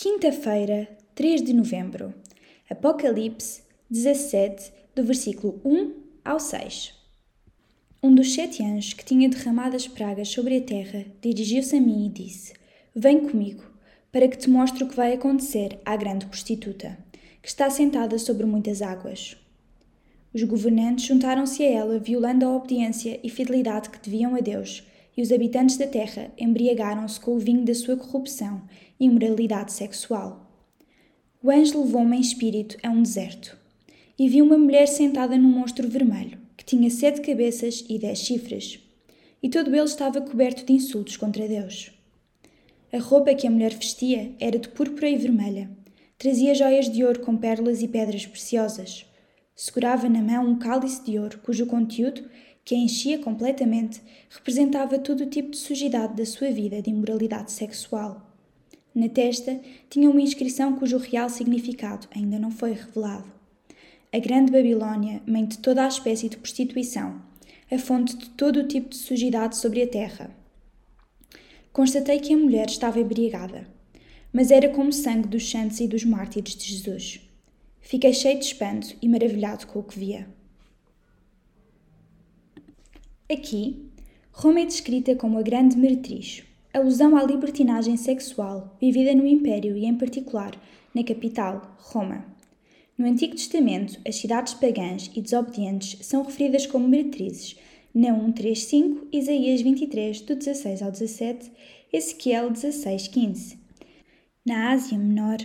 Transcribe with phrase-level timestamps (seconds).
[0.00, 2.14] Quinta-feira, 3 de novembro.
[2.70, 5.92] Apocalipse 17, do versículo 1
[6.24, 6.94] ao 6.
[8.00, 12.06] Um dos sete anjos que tinha derramado as pragas sobre a terra dirigiu-se a mim
[12.06, 12.52] e disse:
[12.94, 13.64] Vem comigo,
[14.12, 16.96] para que te mostre o que vai acontecer à grande prostituta,
[17.42, 19.36] que está sentada sobre muitas águas.
[20.32, 24.84] Os governantes juntaram-se a ela, violando a obediência e fidelidade que deviam a Deus
[25.18, 28.62] e os habitantes da terra embriagaram-se com o vinho da sua corrupção
[29.00, 30.48] e imoralidade sexual.
[31.42, 33.58] O anjo levou-me em espírito a um deserto,
[34.16, 38.78] e vi uma mulher sentada num monstro vermelho, que tinha sete cabeças e dez chifres,
[39.42, 41.90] e todo ele estava coberto de insultos contra Deus.
[42.92, 45.68] A roupa que a mulher vestia era de púrpura e vermelha,
[46.16, 49.04] trazia joias de ouro com pérolas e pedras preciosas.
[49.56, 52.22] Segurava na mão um cálice de ouro cujo conteúdo
[52.68, 57.50] que a enchia completamente, representava todo o tipo de sujidade da sua vida de imoralidade
[57.50, 58.30] sexual.
[58.94, 59.58] Na testa
[59.88, 63.24] tinha uma inscrição cujo real significado ainda não foi revelado.
[64.12, 67.22] A Grande Babilônia, mãe de toda a espécie de prostituição,
[67.72, 70.30] a fonte de todo o tipo de sujidade sobre a terra.
[71.72, 73.66] Constatei que a mulher estava embriagada,
[74.30, 77.18] mas era como sangue dos santos e dos mártires de Jesus.
[77.80, 80.37] Fiquei cheio de espanto e maravilhado com o que via.
[83.30, 83.90] Aqui,
[84.32, 89.84] Roma é descrita como a grande meretriz, alusão à libertinagem sexual vivida no Império e,
[89.84, 90.52] em particular,
[90.94, 92.24] na capital, Roma.
[92.96, 97.54] No Antigo Testamento, as cidades pagãs e desobedientes são referidas como meretrizes,
[97.94, 101.52] na 1.3.5, Isaías 23, do 16 ao 17,
[101.92, 103.58] Ezequiel 16, 15.
[104.46, 105.36] Na Ásia Menor,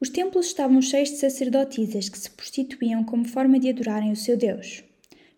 [0.00, 4.36] os templos estavam cheios de sacerdotisas que se prostituíam como forma de adorarem o seu
[4.36, 4.82] Deus.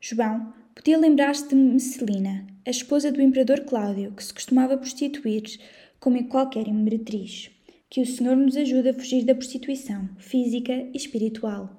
[0.01, 5.43] João, Podia lembrar-se de Messelina, a esposa do imperador Cláudio, que se costumava prostituir
[6.01, 7.51] como em qualquer imperatriz.
[7.91, 11.79] Que o Senhor nos ajude a fugir da prostituição física e espiritual.